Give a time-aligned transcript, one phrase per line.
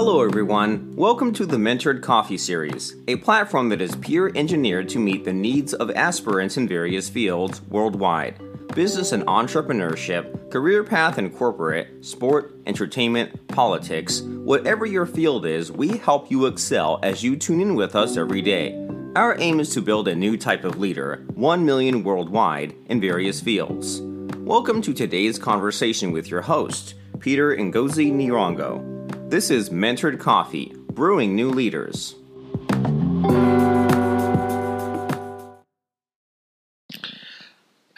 [0.00, 0.94] Hello, everyone.
[0.94, 5.32] Welcome to the Mentored Coffee Series, a platform that is peer engineered to meet the
[5.32, 8.38] needs of aspirants in various fields worldwide
[8.76, 14.20] business and entrepreneurship, career path and corporate, sport, entertainment, politics.
[14.20, 18.40] Whatever your field is, we help you excel as you tune in with us every
[18.40, 18.78] day.
[19.16, 23.40] Our aim is to build a new type of leader, 1 million worldwide, in various
[23.40, 24.00] fields.
[24.36, 28.97] Welcome to today's conversation with your host, Peter Ngozi Nirongo.
[29.28, 32.14] This is Mentored Coffee, brewing new leaders.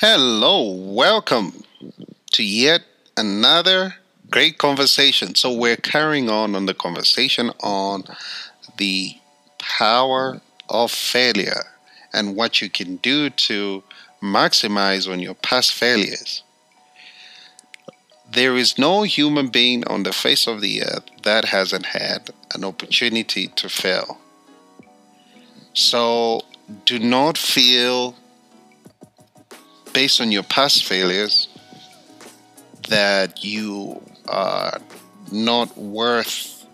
[0.00, 1.62] Hello, welcome
[2.32, 2.80] to yet
[3.16, 3.94] another
[4.28, 5.36] great conversation.
[5.36, 8.02] So, we're carrying on on the conversation on
[8.78, 9.14] the
[9.60, 11.62] power of failure
[12.12, 13.84] and what you can do to
[14.20, 16.42] maximize on your past failures.
[18.32, 22.64] There is no human being on the face of the earth that hasn't had an
[22.64, 24.18] opportunity to fail.
[25.74, 26.42] So
[26.84, 28.14] do not feel,
[29.92, 31.48] based on your past failures,
[32.88, 34.78] that you are
[35.32, 36.66] not worth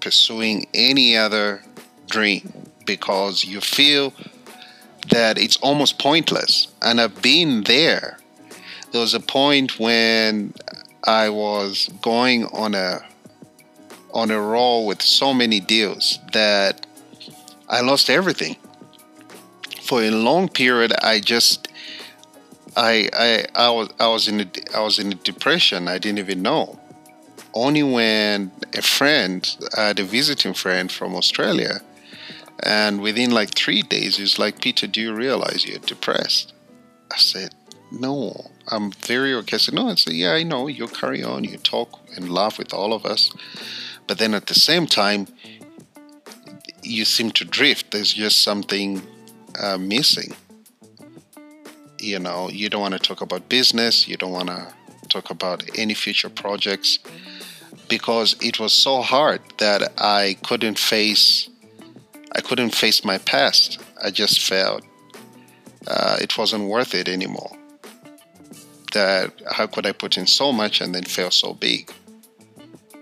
[0.00, 1.62] pursuing any other
[2.08, 2.52] dream
[2.86, 4.14] because you feel
[5.10, 6.68] that it's almost pointless.
[6.80, 8.18] And I've been there.
[8.92, 10.52] There was a point when
[11.04, 13.04] I was going on a
[14.12, 16.86] on a roll with so many deals that
[17.68, 18.56] I lost everything.
[19.82, 21.68] For a long period, I just
[22.76, 25.88] I I I was I was in a, I was in a depression.
[25.88, 26.78] I didn't even know.
[27.54, 31.80] Only when a friend, I had a visiting friend from Australia,
[32.62, 36.54] and within like three days, he's like, Peter, do you realize you're depressed?
[37.12, 37.54] I said,
[37.90, 39.58] no, I'm very okay.
[39.58, 40.66] Said, no, I said, yeah, I know.
[40.66, 43.32] You carry on, you talk and laugh with all of us.
[44.06, 45.26] But then at the same time,
[46.82, 47.90] you seem to drift.
[47.90, 49.02] There's just something
[49.60, 50.34] uh, missing.
[51.98, 54.74] You know, you don't want to talk about business, you don't want to
[55.08, 56.98] talk about any future projects
[57.88, 61.48] because it was so hard that I couldn't face
[62.34, 63.78] I couldn't face my past.
[64.02, 64.82] I just felt
[65.86, 67.58] uh, it wasn't worth it anymore
[68.92, 71.92] that how could I put in so much and then fail so big?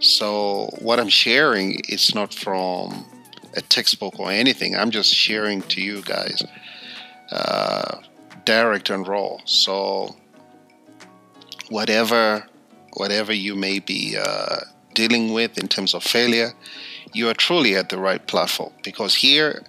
[0.00, 3.04] So what I'm sharing is not from
[3.56, 4.74] a textbook or anything.
[4.74, 6.42] I'm just sharing to you guys,
[7.30, 7.98] uh,
[8.44, 9.36] direct and raw.
[9.44, 10.16] So
[11.68, 12.46] whatever
[12.94, 14.60] whatever you may be uh,
[14.94, 16.52] dealing with in terms of failure,
[17.12, 19.62] you are truly at the right platform because here,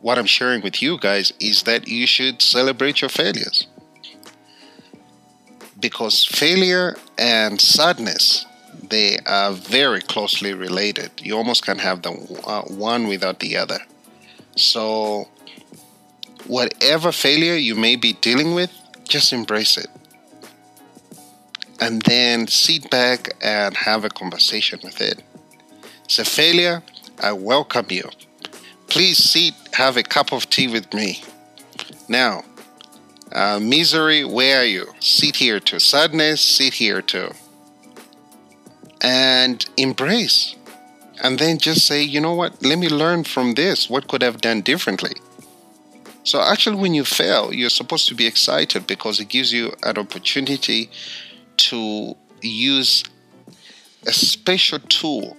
[0.00, 3.66] what I'm sharing with you guys is that you should celebrate your failures
[5.80, 8.46] because failure and sadness
[8.90, 11.10] they are very closely related.
[11.22, 12.12] You almost can't have the
[12.46, 13.78] uh, one without the other.
[14.56, 15.28] So,
[16.46, 18.72] whatever failure you may be dealing with,
[19.04, 19.88] just embrace it.
[21.80, 25.22] And then sit back and have a conversation with it.
[26.04, 26.82] It's a failure.
[27.20, 28.08] I welcome you.
[28.88, 31.22] Please sit, have a cup of tea with me.
[32.08, 32.42] Now,
[33.32, 34.86] uh, misery, where are you?
[35.00, 35.78] Sit here too.
[35.78, 37.30] Sadness, sit here too.
[39.00, 40.56] And embrace.
[41.22, 42.62] And then just say, you know what?
[42.62, 43.90] Let me learn from this.
[43.90, 45.14] What could I have done differently?
[46.22, 49.98] So, actually, when you fail, you're supposed to be excited because it gives you an
[49.98, 50.90] opportunity
[51.56, 53.02] to use
[54.06, 55.36] a special tool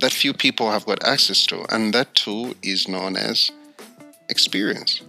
[0.00, 1.64] that few people have got access to.
[1.74, 3.50] And that tool is known as
[4.28, 5.02] experience.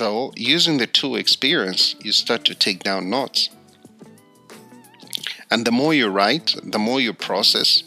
[0.00, 3.50] So, using the tool experience, you start to take down notes.
[5.50, 7.82] And the more you write, the more you process,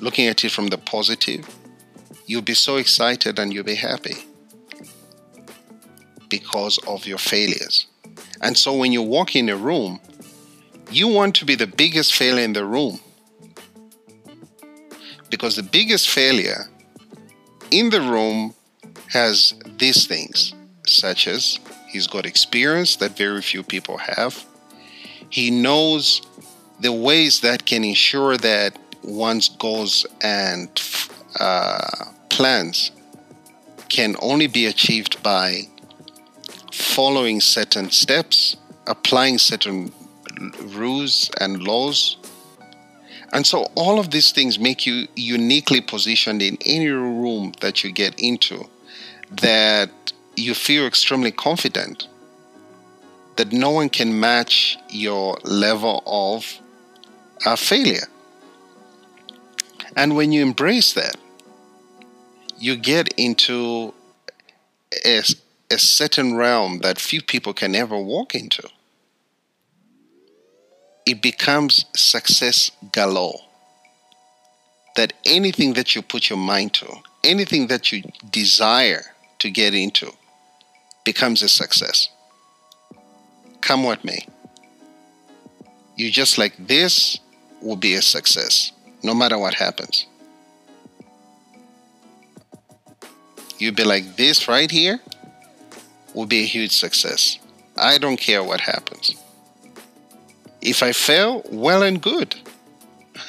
[0.00, 1.46] looking at it from the positive,
[2.26, 4.16] you'll be so excited and you'll be happy
[6.28, 7.86] because of your failures.
[8.40, 10.00] And so, when you walk in a room,
[10.90, 12.98] you want to be the biggest failure in the room.
[15.30, 16.68] Because the biggest failure
[17.70, 18.54] in the room
[19.10, 20.52] has these things
[20.86, 21.58] such as
[21.88, 24.44] he's got experience that very few people have.
[25.30, 26.22] He knows
[26.80, 30.68] the ways that can ensure that one's goals and
[31.38, 32.90] uh, plans
[33.88, 35.62] can only be achieved by
[36.72, 38.56] following certain steps,
[38.86, 39.92] applying certain
[40.62, 42.16] rules and laws.
[43.32, 47.92] And so, all of these things make you uniquely positioned in any room that you
[47.92, 48.68] get into
[49.42, 49.90] that
[50.36, 52.08] you feel extremely confident
[53.36, 56.58] that no one can match your level of
[57.44, 58.06] uh, failure
[59.96, 61.16] And when you embrace that,
[62.58, 63.94] you get into
[65.04, 65.22] a,
[65.70, 68.68] a certain realm that few people can ever walk into.
[71.06, 73.40] It becomes success galore.
[74.96, 76.86] That anything that you put your mind to,
[77.22, 79.02] anything that you desire
[79.40, 80.12] to get into,
[81.04, 82.08] becomes a success.
[83.60, 84.26] Come what may.
[85.96, 87.18] You just like this
[87.62, 88.72] will be a success,
[89.02, 90.06] no matter what happens.
[93.58, 95.00] You'll be like this right here
[96.14, 97.38] will be a huge success.
[97.76, 99.14] I don't care what happens.
[100.60, 102.34] If I fail, well and good.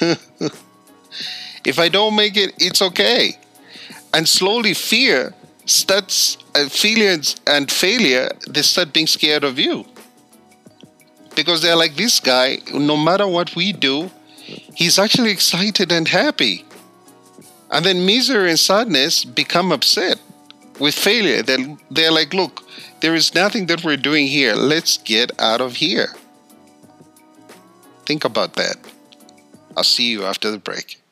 [1.64, 3.38] if I don't make it, it's okay.
[4.14, 5.34] And slowly, fear
[5.66, 9.84] starts, uh, feelings and failure, they start being scared of you.
[11.34, 14.10] Because they're like, this guy, no matter what we do,
[14.74, 16.64] he's actually excited and happy.
[17.70, 20.18] And then misery and sadness become upset
[20.78, 21.42] with failure.
[21.42, 22.62] They're, they're like, look,
[23.00, 24.54] there is nothing that we're doing here.
[24.54, 26.08] Let's get out of here.
[28.06, 28.76] Think about that.
[29.76, 31.02] I'll see you after the break.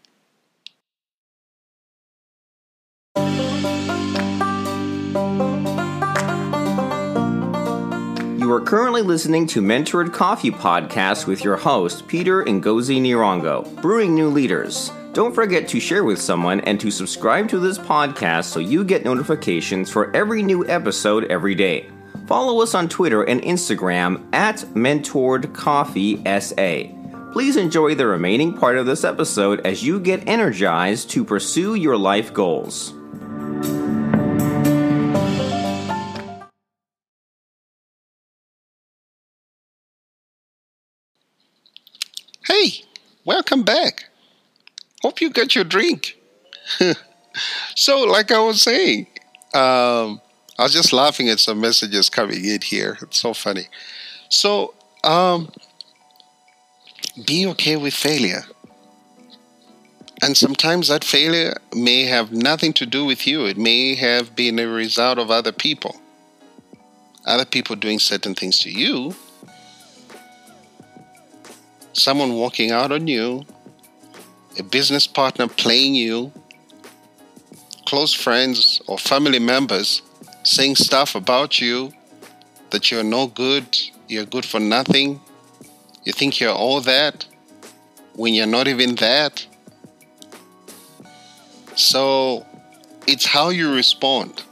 [8.45, 14.15] You are currently listening to Mentored Coffee Podcast with your host, Peter Ngozi Nirongo, Brewing
[14.15, 14.93] New Leaders.
[15.15, 19.03] Don't forget to share with someone and to subscribe to this podcast so you get
[19.03, 21.89] notifications for every new episode every day.
[22.27, 27.33] Follow us on Twitter and Instagram at Mentored Coffee SA.
[27.33, 31.97] Please enjoy the remaining part of this episode as you get energized to pursue your
[31.97, 32.93] life goals.
[42.47, 42.85] Hey,
[43.25, 44.11] welcome back.
[45.01, 46.19] Hope you got your drink.
[47.75, 49.07] so, like I was saying,
[49.55, 50.21] um,
[50.59, 52.99] I was just laughing at some messages coming in here.
[53.01, 53.69] It's so funny.
[54.29, 54.75] So,
[55.05, 55.53] um,
[57.27, 58.45] be okay with failure.
[60.23, 64.59] And sometimes that failure may have nothing to do with you, it may have been
[64.59, 65.97] a result of other people.
[67.25, 69.15] Other people doing certain things to you,
[71.95, 73.45] someone walking out on you,
[74.59, 76.33] a business partner playing you,
[77.87, 80.03] close friends or family members
[80.43, 81.93] saying stuff about you
[82.71, 85.21] that you're no good, you're good for nothing,
[86.05, 87.27] you think you're all that
[88.15, 89.47] when you're not even that.
[91.77, 92.45] So
[93.07, 94.43] it's how you respond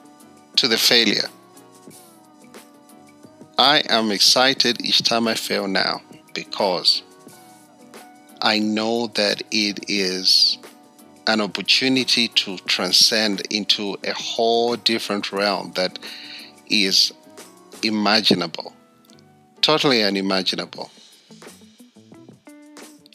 [0.57, 1.29] to the failure.
[3.59, 6.01] I am excited each time I fail now
[6.35, 7.03] because
[8.45, 10.59] I know that it is
[11.29, 16.01] an opportunity to transcend into a whole different realm that
[16.67, 17.13] is
[17.85, 18.75] imaginable,
[19.61, 20.91] totally unimaginable.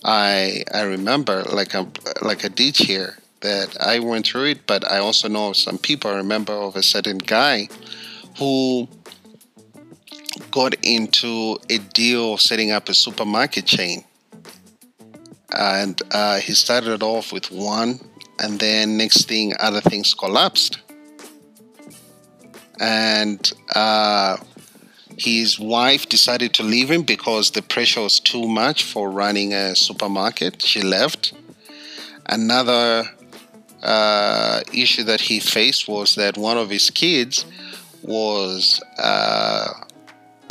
[0.05, 1.85] I I remember like a
[2.21, 6.09] like I did here that I went through it, but I also know some people.
[6.09, 7.67] I remember of a certain guy
[8.39, 8.87] who
[10.51, 14.05] got into a deal of setting up a supermarket chain
[15.55, 17.99] and uh, he started off with one
[18.39, 20.79] and then next thing other things collapsed.
[22.79, 24.37] And uh,
[25.17, 29.75] his wife decided to leave him because the pressure was too much for running a
[29.75, 30.61] supermarket.
[30.61, 31.33] She left.
[32.27, 33.05] Another
[33.81, 37.45] uh, issue that he faced was that one of his kids
[38.03, 39.73] was uh,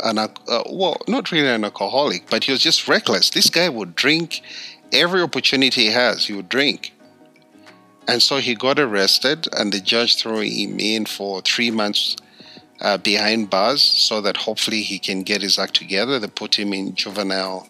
[0.03, 0.29] an uh,
[0.69, 3.29] well not really an alcoholic but he was just reckless.
[3.29, 4.41] This guy would drink
[4.91, 6.93] every opportunity he has, he would drink.
[8.07, 12.15] And so he got arrested, and the judge threw him in for three months
[12.79, 16.19] uh, behind bars so that hopefully he can get his act together.
[16.19, 17.67] They put him in juvenile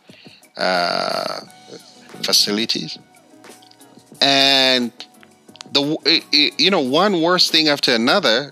[0.55, 1.41] uh,
[2.23, 2.99] facilities.
[4.21, 4.91] And
[5.71, 6.21] the
[6.57, 8.51] you know one worse thing after another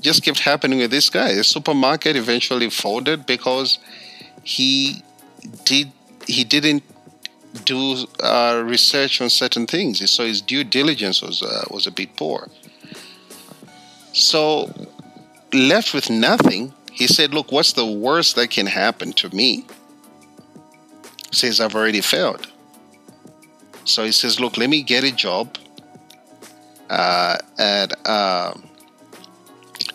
[0.00, 1.34] just kept happening with this guy.
[1.34, 3.78] The supermarket eventually folded because
[4.42, 5.02] he
[5.64, 5.92] did
[6.26, 6.82] he didn't
[7.64, 10.08] do uh, research on certain things.
[10.10, 12.48] So his due diligence was uh, was a bit poor.
[14.12, 14.72] So
[15.52, 19.66] left with nothing, he said, "Look, what's the worst that can happen to me?"
[21.32, 22.46] Says, "I've already failed."
[23.84, 25.56] So he says, "Look, let me get a job
[26.88, 28.54] uh, at uh,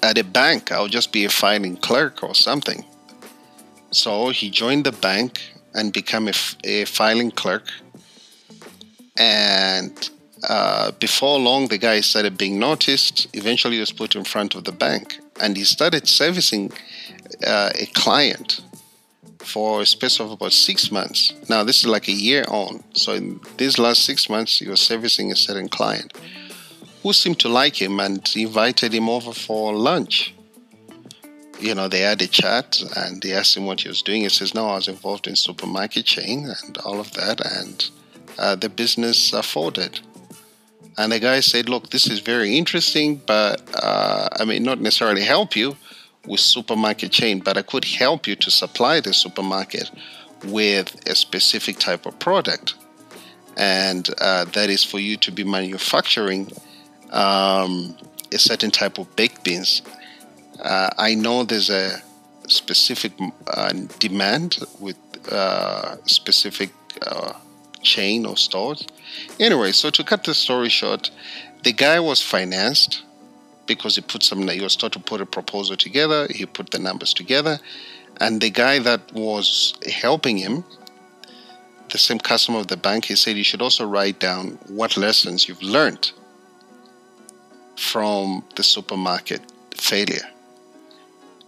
[0.03, 0.71] at a bank.
[0.71, 2.85] I'll just be a filing clerk or something."
[3.91, 5.41] So he joined the bank
[5.75, 7.69] and become a, a filing clerk.
[9.17, 10.09] And
[10.49, 13.27] uh, before long, the guy started being noticed.
[13.33, 16.71] Eventually, he was put in front of the bank, and he started servicing
[17.45, 18.61] uh, a client
[19.39, 21.33] for a space of about six months.
[21.49, 22.83] Now, this is like a year on.
[22.93, 26.13] So, in these last six months, he was servicing a certain client
[27.03, 30.34] who seemed to like him and invited him over for lunch.
[31.59, 34.21] You know, they had a chat and they asked him what he was doing.
[34.21, 37.89] He says, No, I was involved in supermarket chain and all of that, and
[38.37, 39.99] uh, the business afforded.
[40.97, 45.23] And the guy said, Look, this is very interesting, but uh, I mean, not necessarily
[45.23, 45.75] help you
[46.27, 49.91] with supermarket chain, but I could help you to supply the supermarket
[50.45, 52.75] with a specific type of product.
[53.57, 56.51] And uh, that is for you to be manufacturing
[57.11, 57.95] um,
[58.31, 59.81] a certain type of baked beans.
[60.65, 62.01] Uh, I know there's a
[62.47, 63.11] specific
[63.45, 64.97] uh, demand with
[65.31, 66.71] uh, specific
[67.03, 67.33] uh,
[67.83, 68.87] chain or stores.
[69.39, 71.11] Anyway, so to cut the story short,
[71.63, 73.03] the guy was financed
[73.67, 76.77] because he put some he was taught to put a proposal together he put the
[76.77, 77.57] numbers together
[78.21, 80.63] and the guy that was helping him
[81.89, 85.47] the same customer of the bank he said you should also write down what lessons
[85.47, 86.11] you've learned
[87.75, 89.41] from the supermarket
[89.75, 90.27] failure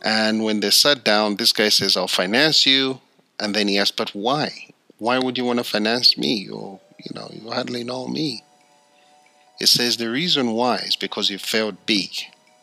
[0.07, 2.99] and when they sat down this guy says i'll finance you
[3.39, 4.49] and then he asked but why
[4.97, 8.43] why would you want to finance me or you know you hardly know me
[9.59, 12.11] it says the reason why is because you failed big.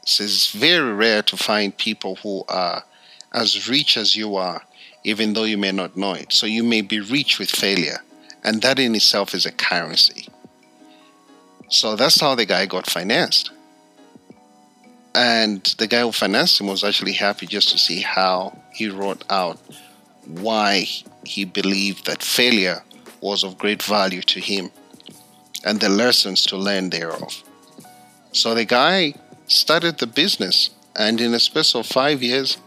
[0.07, 2.85] Says it's very rare to find people who are
[3.33, 4.63] as rich as you are,
[5.03, 6.33] even though you may not know it.
[6.33, 7.99] So you may be rich with failure,
[8.45, 10.29] and that in itself is a currency.
[11.69, 13.51] So that's how the guy got financed.
[15.15, 19.23] And the guy who financed him was actually happy just to see how he wrote
[19.31, 19.59] out
[20.27, 20.87] why
[21.25, 22.83] he believed that failure
[23.21, 24.71] was of great value to him
[25.65, 27.43] and the lessons to learn thereof.
[28.33, 29.15] So the guy
[29.47, 32.59] started the business, and in a space of five years,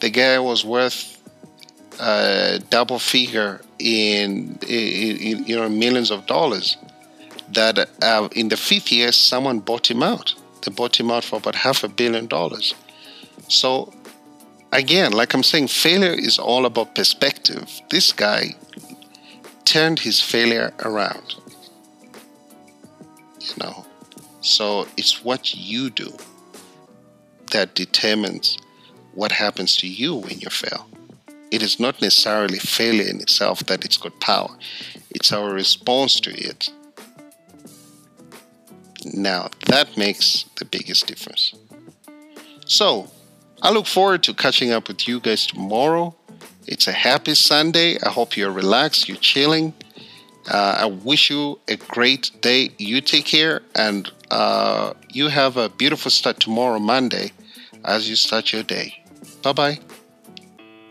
[0.00, 1.16] the guy was worth
[2.00, 6.76] a double figure in, in, in you know millions of dollars.
[7.52, 10.34] That uh, in the fifth year, someone bought him out.
[10.66, 12.74] They bought him out for about half a billion dollars.
[13.48, 13.94] So
[14.72, 17.80] again, like I'm saying, failure is all about perspective.
[17.88, 18.56] This guy
[19.64, 21.36] turned his failure around
[23.46, 23.84] you know.
[24.40, 26.12] So it's what you do
[27.52, 28.58] that determines
[29.14, 30.88] what happens to you when you fail.
[31.50, 34.56] It is not necessarily failure in itself that it's got power,
[35.10, 36.70] it's our response to it.
[39.16, 41.54] Now, that makes the biggest difference.
[42.66, 43.10] So,
[43.62, 46.14] I look forward to catching up with you guys tomorrow.
[46.66, 47.98] It's a happy Sunday.
[48.04, 49.72] I hope you're relaxed, you're chilling,
[50.48, 52.70] uh, I wish you a great day.
[52.78, 57.32] You take care, and uh, you have a beautiful start tomorrow, Monday,
[57.84, 59.02] as you start your day.
[59.42, 59.78] Bye bye.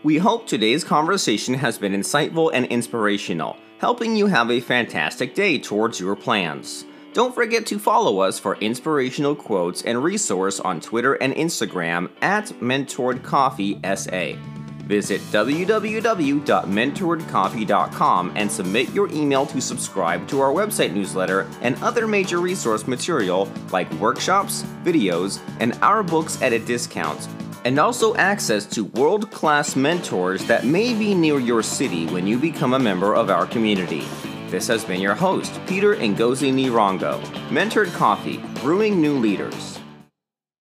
[0.02, 5.58] We hope today's conversation has been insightful and inspirational, helping you have a fantastic day
[5.58, 6.84] towards your plans.
[7.16, 12.48] Don't forget to follow us for inspirational quotes and resource on Twitter and Instagram at
[12.60, 14.38] MentoredCoffeeSA.
[14.82, 22.38] Visit www.mentoredcoffee.com and submit your email to subscribe to our website newsletter and other major
[22.38, 27.28] resource material like workshops, videos, and our books at a discount.
[27.64, 32.38] And also access to world class mentors that may be near your city when you
[32.38, 34.04] become a member of our community.
[34.48, 39.75] This has been your host, Peter Ngozi Nirongo, Mentored Coffee, Brewing New Leaders.